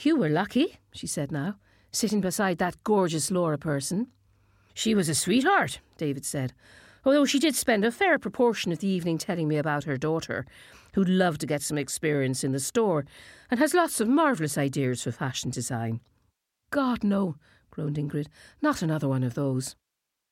[0.00, 1.56] You were lucky, she said now,
[1.90, 4.06] sitting beside that gorgeous Laura person.
[4.72, 6.52] She was a sweetheart, David said,
[7.04, 10.46] although she did spend a fair proportion of the evening telling me about her daughter,
[10.94, 13.06] who'd love to get some experience in the store
[13.50, 16.00] and has lots of marvellous ideas for fashion design.
[16.70, 17.34] God, no,
[17.70, 18.28] groaned Ingrid,
[18.62, 19.74] not another one of those.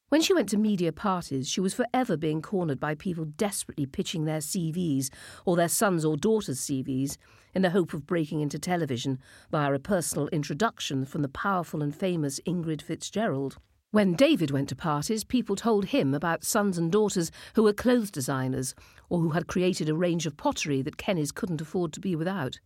[0.09, 4.25] When she went to media parties, she was forever being cornered by people desperately pitching
[4.25, 5.11] their CVs
[5.45, 7.17] or their sons' or daughters' CVs
[7.55, 9.19] in the hope of breaking into television
[9.51, 13.59] via a personal introduction from the powerful and famous Ingrid Fitzgerald.
[13.91, 18.13] When David went to parties, people told him about sons and daughters who were clothes
[18.13, 18.77] designers
[19.09, 22.61] or who had created a range of pottery that Kennys couldn't afford to be without.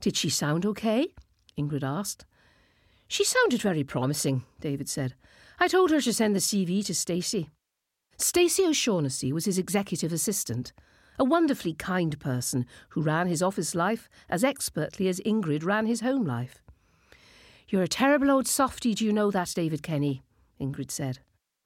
[0.00, 1.14] Did she sound okay?
[1.56, 2.26] Ingrid asked.
[3.12, 5.12] She sounded very promising, David said.
[5.60, 7.50] I told her to send the CV to Stacey.
[8.16, 10.72] Stacey O'Shaughnessy was his executive assistant,
[11.18, 16.00] a wonderfully kind person who ran his office life as expertly as Ingrid ran his
[16.00, 16.62] home life.
[17.68, 20.22] You're a terrible old softy, do you know that, David Kenny?
[20.58, 21.18] Ingrid said.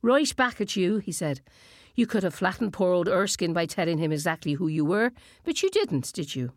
[0.02, 1.42] Right back at you, he said.
[1.94, 5.12] You could have flattened poor old Erskine by telling him exactly who you were,
[5.44, 6.54] but you didn't, did you?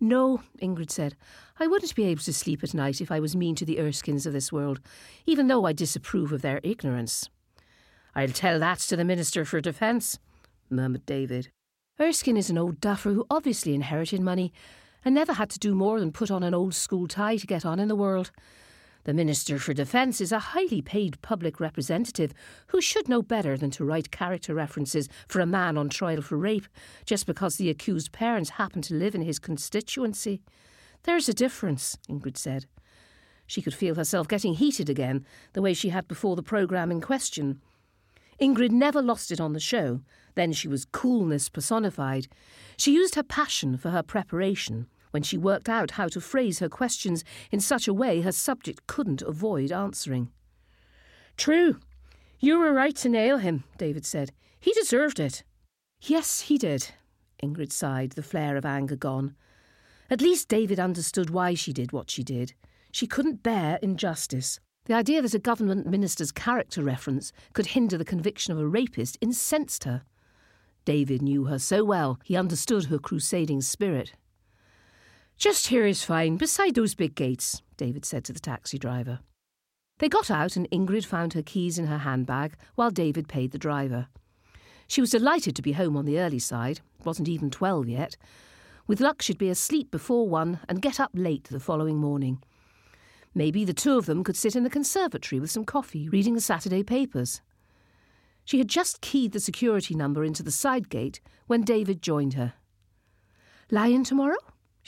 [0.00, 1.16] No, Ingrid said.
[1.58, 4.26] I wouldn't be able to sleep at night if I was mean to the Erskines
[4.26, 4.80] of this world,
[5.26, 7.28] even though I disapprove of their ignorance.
[8.14, 10.18] I'll tell that to the Minister for Defence,
[10.70, 11.50] murmured David.
[12.00, 14.52] Erskine is an old duffer who obviously inherited money
[15.04, 17.66] and never had to do more than put on an old school tie to get
[17.66, 18.30] on in the world.
[19.04, 22.34] The Minister for Defence is a highly paid public representative
[22.68, 26.36] who should know better than to write character references for a man on trial for
[26.36, 26.66] rape
[27.06, 30.42] just because the accused parents happen to live in his constituency.
[31.04, 32.66] There's a difference, Ingrid said.
[33.46, 37.00] She could feel herself getting heated again, the way she had before the programme in
[37.00, 37.62] question.
[38.40, 40.00] Ingrid never lost it on the show.
[40.34, 42.28] Then she was coolness personified.
[42.76, 46.68] She used her passion for her preparation when she worked out how to phrase her
[46.68, 50.30] questions in such a way her subject couldn't avoid answering.
[51.36, 51.78] True.
[52.40, 54.32] You were right to nail him, David said.
[54.60, 55.42] He deserved it.
[56.00, 56.90] Yes, he did,
[57.42, 59.34] Ingrid sighed, the flare of anger gone.
[60.10, 62.54] At least David understood why she did what she did.
[62.92, 64.58] She couldn't bear injustice.
[64.86, 69.18] The idea that a government minister's character reference could hinder the conviction of a rapist
[69.20, 70.02] incensed her.
[70.86, 74.14] David knew her so well, he understood her crusading spirit.
[75.38, 79.20] Just here is fine, beside those big gates, David said to the taxi driver.
[79.98, 83.58] They got out, and Ingrid found her keys in her handbag while David paid the
[83.58, 84.08] driver.
[84.88, 88.16] She was delighted to be home on the early side, wasn't even twelve yet.
[88.88, 92.42] With luck, she'd be asleep before one and get up late the following morning.
[93.32, 96.40] Maybe the two of them could sit in the conservatory with some coffee, reading the
[96.40, 97.42] Saturday papers.
[98.44, 102.54] She had just keyed the security number into the side gate when David joined her.
[103.70, 104.38] Lie in tomorrow?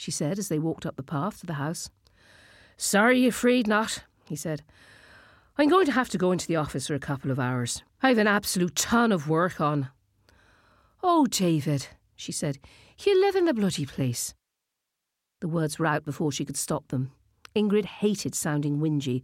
[0.01, 1.91] She said as they walked up the path to the house.
[2.75, 4.63] Sorry, afraid not, he said.
[5.59, 7.83] I'm going to have to go into the office for a couple of hours.
[8.01, 9.89] I've an absolute ton of work on.
[11.03, 12.57] Oh, David, she said,
[12.97, 14.33] you live in the bloody place.
[15.39, 17.11] The words were out before she could stop them.
[17.55, 19.21] Ingrid hated sounding whingy.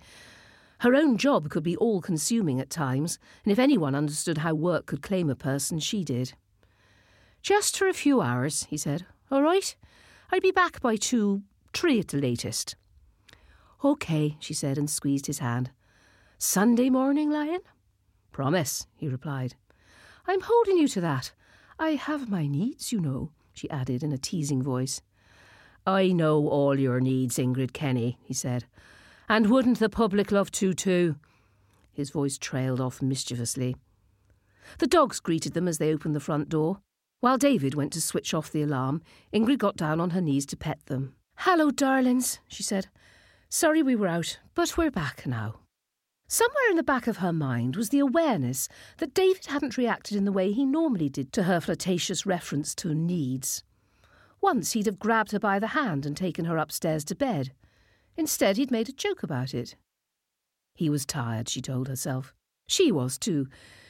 [0.81, 4.85] Her own job could be all consuming at times, and if anyone understood how work
[4.85, 6.33] could claim a person, she did.
[7.41, 9.07] Just for a few hours, he said.
[9.31, 9.75] All right?
[10.31, 11.43] I'll be back by two,
[11.73, 12.75] three at the latest.
[13.83, 15.71] OK, she said and squeezed his hand.
[16.37, 17.61] Sunday morning, Lion?
[18.31, 19.55] Promise, he replied.
[20.27, 21.31] I'm holding you to that.
[21.79, 25.01] I have my needs, you know, she added in a teasing voice.
[25.85, 28.65] I know all your needs, Ingrid Kenny, he said.
[29.29, 31.15] And wouldn't the public love to, too?
[31.93, 33.77] His voice trailed off mischievously.
[34.79, 36.81] The dogs greeted them as they opened the front door.
[37.19, 39.01] While David went to switch off the alarm,
[39.33, 41.15] Ingrid got down on her knees to pet them.
[41.37, 42.87] Hello, darlings, she said.
[43.49, 45.55] Sorry we were out, but we're back now.
[46.27, 48.67] Somewhere in the back of her mind was the awareness
[48.97, 52.93] that David hadn't reacted in the way he normally did to her flirtatious reference to
[52.93, 53.63] needs.
[54.41, 57.53] Once he'd have grabbed her by the hand and taken her upstairs to bed.
[58.15, 59.75] Instead, he'd made a joke about it.
[60.75, 62.33] He was tired, she told herself.
[62.67, 63.47] She was too,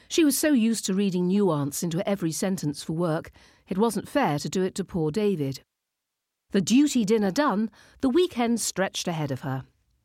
[0.08, 3.30] she was so used to reading nuance into every sentence for work,
[3.68, 5.60] it wasn't fair to do it to poor David.
[6.50, 7.70] The duty dinner done,
[8.00, 9.64] the weekend stretched ahead of her.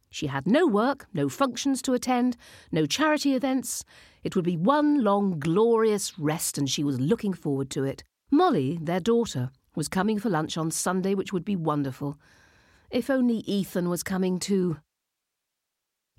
[0.10, 2.38] She had no work, no functions to attend,
[2.72, 3.84] no charity events.
[4.24, 8.04] It would be one long, glorious rest, and she was looking forward to it.
[8.30, 12.20] Molly, their daughter, was coming for lunch on Sunday, which would be wonderful.
[12.92, 14.78] If only Ethan was coming too.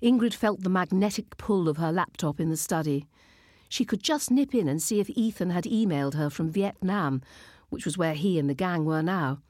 [0.03, 3.07] Ingrid felt the magnetic pull of her laptop in the study.
[3.75, 7.21] She could just nip in and see if Ethan had emailed her from Vietnam,
[7.67, 9.41] which was where he and the gang were now.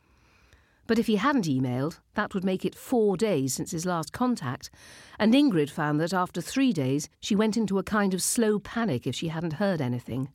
[0.88, 4.72] But if he hadn't emailed, that would make it four days since his last contact,
[5.20, 9.06] and Ingrid found that after three days she went into a kind of slow panic
[9.06, 10.30] if she hadn't heard anything.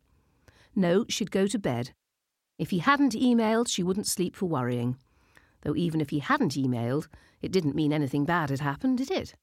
[0.76, 1.90] No, she'd go to bed.
[2.58, 4.98] If he hadn't emailed, she wouldn't sleep for worrying.
[5.62, 7.08] Though even if he hadn't emailed,
[7.42, 9.34] it didn't mean anything bad had happened, did it?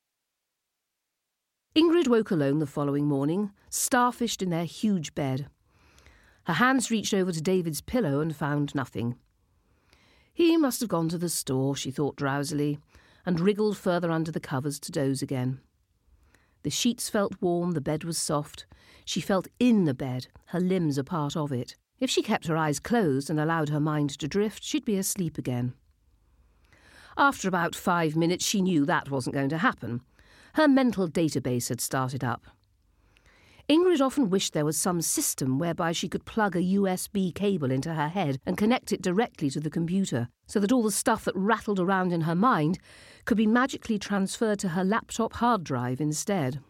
[1.77, 5.47] Ingrid woke alone the following morning, starfished in their huge bed.
[6.45, 9.15] Her hands reached over to David's pillow and found nothing.
[10.33, 12.79] He must have gone to the store, she thought drowsily,
[13.27, 15.59] and wriggled further under the covers to doze again.
[16.63, 18.65] The sheets felt warm, the bed was soft.
[19.05, 21.75] She felt in the bed, her limbs a part of it.
[21.99, 25.37] If she kept her eyes closed and allowed her mind to drift, she'd be asleep
[25.37, 25.75] again.
[27.15, 30.01] After about five minutes, she knew that wasn't going to happen.
[30.53, 32.45] Her mental database had started up.
[33.69, 37.95] Ingrid often wished there was some system whereby she could plug a USB cable into
[37.95, 41.35] her head and connect it directly to the computer, so that all the stuff that
[41.35, 42.79] rattled around in her mind
[43.25, 46.61] could be magically transferred to her laptop hard drive instead.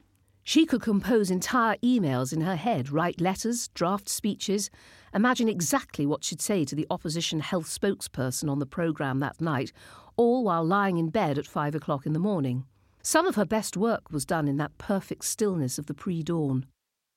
[0.44, 4.72] She could compose entire emails in her head, write letters, draft speeches,
[5.14, 9.72] imagine exactly what she'd say to the opposition health spokesperson on the programme that night,
[10.16, 12.66] all while lying in bed at five o'clock in the morning.
[13.10, 16.66] Some of her best work was done in that perfect stillness of the pre dawn.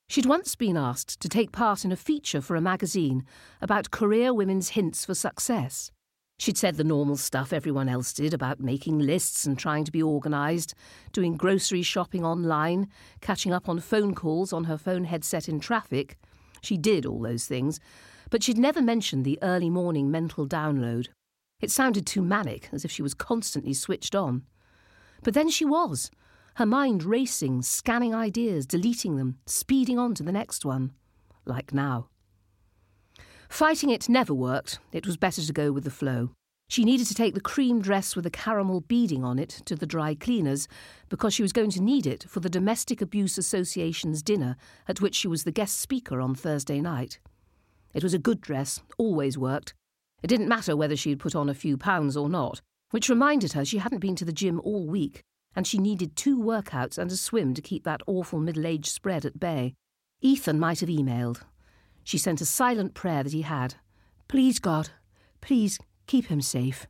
[0.09, 3.25] She'd once been asked to take part in a feature for a magazine
[3.61, 5.91] about career women's hints for success.
[6.39, 10.01] She'd said the normal stuff everyone else did about making lists and trying to be
[10.01, 10.77] organised,
[11.11, 12.87] doing grocery shopping online,
[13.21, 16.17] catching up on phone calls on her phone headset in traffic.
[16.63, 17.81] She did all those things,
[18.31, 21.09] but she'd never mentioned the early morning mental download.
[21.61, 24.45] It sounded too manic, as if she was constantly switched on.
[25.23, 26.11] But then she was,
[26.55, 30.93] her mind racing, scanning ideas, deleting them, speeding on to the next one,
[31.45, 32.09] like now.
[33.49, 34.79] Fighting it never worked.
[34.93, 36.31] It was better to go with the flow.
[36.69, 39.87] She needed to take the cream dress with the caramel beading on it to the
[39.87, 40.69] dry cleaners
[41.09, 44.57] because she was going to need it for the Domestic Abuse Association's dinner
[44.87, 47.19] at which she was the guest speaker on Thursday night.
[47.93, 49.75] It was a good dress, always worked.
[50.23, 53.53] It didn't matter whether she had put on a few pounds or not, which reminded
[53.53, 55.23] her she hadn't been to the gym all week
[55.55, 59.25] and she needed two workouts and a swim to keep that awful middle age spread
[59.25, 59.75] at bay.
[60.21, 61.43] Ethan might have emailed.
[62.05, 63.75] She sent a silent prayer that he had.
[64.29, 64.91] Please, God,
[65.41, 66.87] please keep him safe.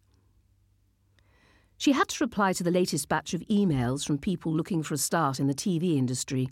[1.78, 4.98] She had to reply to the latest batch of emails from people looking for a
[4.98, 6.50] start in the TV industry.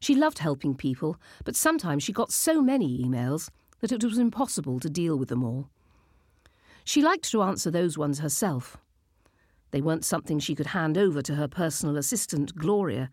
[0.00, 3.50] She loved helping people, but sometimes she got so many emails
[3.80, 5.68] that it was impossible to deal with them all.
[6.84, 8.78] She liked to answer those ones herself,
[9.72, 13.10] they weren't something she could hand over to her personal assistant, Gloria.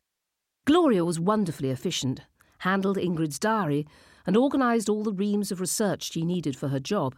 [0.66, 2.22] Gloria was wonderfully efficient,
[2.60, 3.88] handled Ingrid's diary,
[4.28, 7.16] and organised all the reams of research she needed for her job,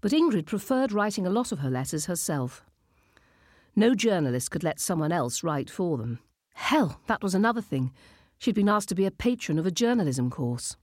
[0.00, 2.64] but Ingrid preferred writing a lot of her letters herself.
[3.76, 6.18] No journalist could let someone else write for them.
[6.54, 7.92] Hell, that was another thing.
[8.38, 10.76] She'd been asked to be a patron of a journalism course.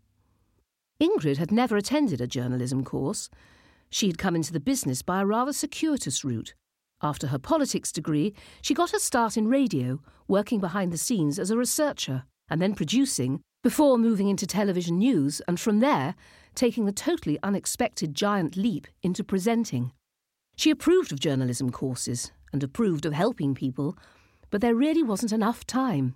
[1.02, 3.30] Ingrid had never attended a journalism course.
[3.90, 6.54] She had come into the business by a rather circuitous route,
[7.02, 11.52] after her politics degree, she got her start in radio, working behind the scenes as
[11.52, 16.16] a researcher, and then producing, before moving into television news, and from there,
[16.56, 19.92] taking the totally unexpected giant leap into presenting.
[20.56, 23.96] She approved of journalism courses and approved of helping people,
[24.50, 26.16] but there really wasn't enough time.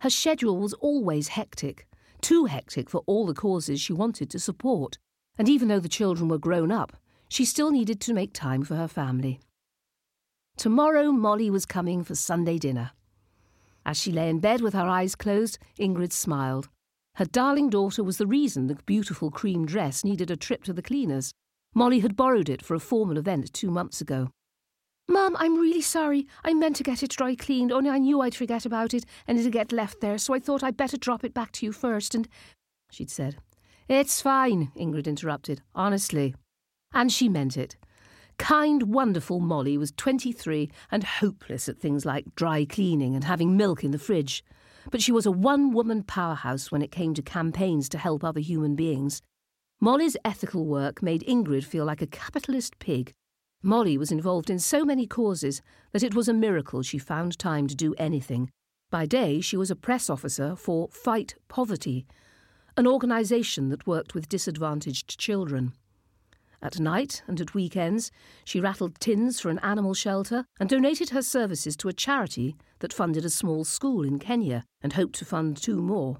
[0.00, 1.86] Her schedule was always hectic,
[2.20, 4.98] too hectic for all the causes she wanted to support,
[5.38, 6.98] and even though the children were grown up,
[7.28, 9.40] she still needed to make time for her family.
[10.56, 12.90] Tomorrow Molly was coming for Sunday dinner.
[13.86, 16.68] As she lay in bed with her eyes closed, Ingrid smiled.
[17.14, 20.82] Her darling daughter was the reason the beautiful cream dress needed a trip to the
[20.82, 21.32] cleaners.
[21.74, 24.30] Molly had borrowed it for a formal event two months ago.
[25.08, 26.26] Mum, I'm really sorry.
[26.44, 29.38] I meant to get it dry cleaned, only I knew I'd forget about it and
[29.38, 32.14] it'd get left there, so I thought I'd better drop it back to you first
[32.14, 32.28] and.
[32.90, 33.36] She'd said.
[33.88, 36.34] It's fine, Ingrid interrupted, honestly.
[36.92, 37.76] And she meant it.
[38.38, 43.82] Kind, wonderful Molly was 23 and hopeless at things like dry cleaning and having milk
[43.82, 44.44] in the fridge.
[44.90, 48.40] But she was a one woman powerhouse when it came to campaigns to help other
[48.40, 49.20] human beings.
[49.80, 53.12] Molly's ethical work made Ingrid feel like a capitalist pig.
[53.62, 55.60] Molly was involved in so many causes
[55.92, 58.50] that it was a miracle she found time to do anything.
[58.90, 62.06] By day, she was a press officer for Fight Poverty,
[62.76, 65.72] an organisation that worked with disadvantaged children.
[66.60, 68.10] At night and at weekends,
[68.44, 72.92] she rattled tins for an animal shelter and donated her services to a charity that
[72.92, 76.18] funded a small school in Kenya and hoped to fund two more.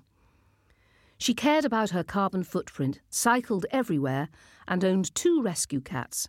[1.19, 4.29] She cared about her carbon footprint, cycled everywhere,
[4.69, 6.29] and owned two rescue cats.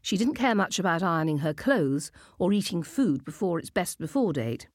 [0.00, 4.32] She didn't care much about ironing her clothes or eating food before its best before
[4.32, 4.66] date.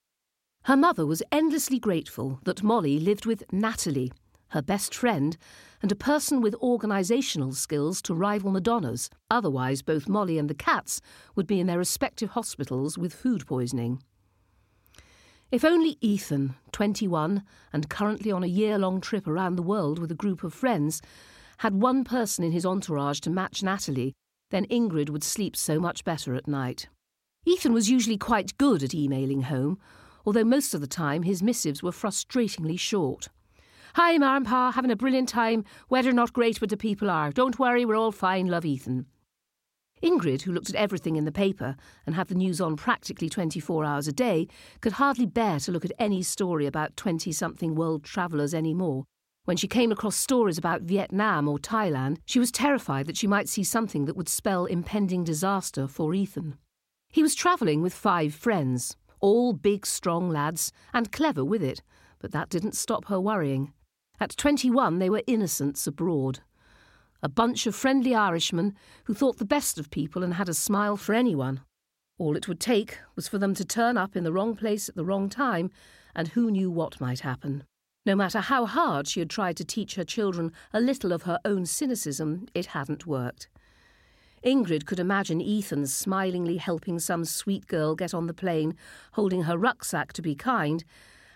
[0.65, 4.11] Her mother was endlessly grateful that Molly lived with Natalie,
[4.49, 5.37] her best friend,
[5.81, 9.09] and a person with organisational skills to rival Madonna's.
[9.29, 11.01] Otherwise, both Molly and the cats
[11.35, 14.01] would be in their respective hospitals with food poisoning.
[15.51, 20.11] If only Ethan, 21, and currently on a year long trip around the world with
[20.11, 21.01] a group of friends,
[21.59, 24.13] had one person in his entourage to match Natalie,
[24.51, 26.87] then Ingrid would sleep so much better at night.
[27.45, 29.77] Ethan was usually quite good at emailing home,
[30.25, 33.29] although most of the time his missives were frustratingly short.
[33.95, 35.63] Hi, Ma and Pa, having a brilliant time.
[35.89, 37.31] Weather not great, but the people are.
[37.31, 39.05] Don't worry, we're all fine, love Ethan.
[40.03, 43.85] Ingrid, who looked at everything in the paper and had the news on practically 24
[43.85, 44.49] hours a day,
[44.81, 49.05] could hardly bear to look at any story about 20 something world travellers anymore.
[49.45, 53.47] When she came across stories about Vietnam or Thailand, she was terrified that she might
[53.47, 56.57] see something that would spell impending disaster for Ethan.
[57.13, 61.81] He was travelling with five friends, all big, strong lads, and clever with it,
[62.19, 63.71] but that didn't stop her worrying.
[64.19, 66.39] At 21, they were innocents abroad.
[67.21, 70.95] A bunch of friendly Irishmen who thought the best of people and had a smile
[70.95, 71.61] for anyone.
[72.17, 74.95] All it would take was for them to turn up in the wrong place at
[74.95, 75.69] the wrong time,
[76.15, 77.63] and who knew what might happen.
[78.05, 81.39] No matter how hard she had tried to teach her children a little of her
[81.43, 83.49] own cynicism, it hadn't worked.
[84.45, 88.75] Ingrid could imagine Ethan smilingly helping some sweet girl get on the plane,
[89.13, 90.85] holding her rucksack to be kind,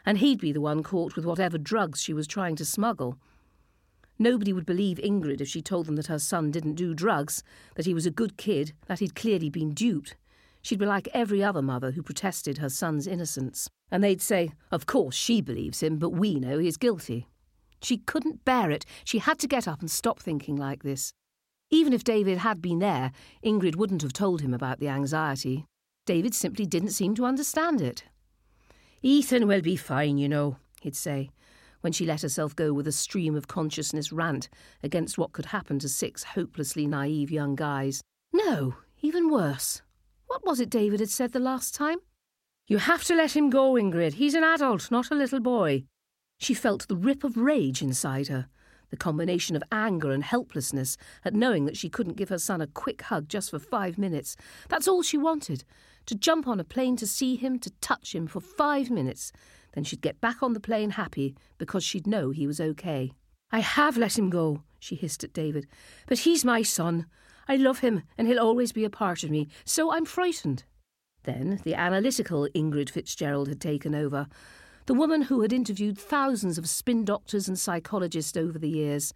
[0.05, 3.17] and he'd be the one caught with whatever drugs she was trying to smuggle.
[4.17, 7.41] Nobody would believe Ingrid if she told them that her son didn't do drugs,
[7.75, 10.15] that he was a good kid, that he'd clearly been duped.
[10.61, 13.69] She'd be like every other mother who protested her son's innocence.
[13.89, 17.27] And they'd say, Of course she believes him, but we know he's guilty.
[17.81, 18.85] She couldn't bear it.
[19.05, 21.13] She had to get up and stop thinking like this.
[21.71, 23.11] Even if David had been there,
[23.43, 25.65] Ingrid wouldn't have told him about the anxiety.
[26.05, 28.03] David simply didn't seem to understand it.
[29.01, 31.29] Ethan will be fine, you know, he'd say,
[31.81, 34.49] when she let herself go with a stream of consciousness rant
[34.83, 38.01] against what could happen to six hopelessly naive young guys.
[38.33, 39.81] No, even worse.
[40.27, 41.99] What was it David had said the last time?
[42.67, 44.13] You have to let him go, Ingrid.
[44.13, 45.85] He's an adult, not a little boy.
[46.37, 48.47] She felt the rip of rage inside her,
[48.89, 52.67] the combination of anger and helplessness at knowing that she couldn't give her son a
[52.67, 54.35] quick hug just for five minutes.
[54.67, 55.63] That's all she wanted
[56.05, 59.31] to jump on a plane to see him, to touch him for five minutes.
[59.73, 63.11] Then she'd get back on the plane happy because she'd know he was okay.
[63.51, 65.67] I have let him go, she hissed at David,
[66.07, 67.05] but he's my son.
[67.47, 70.63] I love him and he'll always be a part of me, so I'm frightened.
[71.23, 74.27] Then the analytical Ingrid Fitzgerald had taken over,
[74.85, 79.13] the woman who had interviewed thousands of spin doctors and psychologists over the years,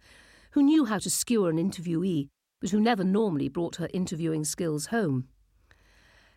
[0.52, 2.28] who knew how to skewer an interviewee,
[2.60, 5.26] but who never normally brought her interviewing skills home.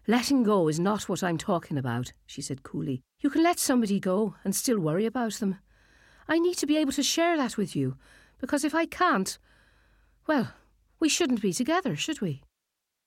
[0.09, 3.01] Letting go is not what I'm talking about, she said coolly.
[3.19, 5.57] You can let somebody go and still worry about them.
[6.29, 7.97] I need to be able to share that with you,
[8.39, 9.37] because if I can't,
[10.25, 10.53] well,
[10.99, 12.41] we shouldn't be together, should we?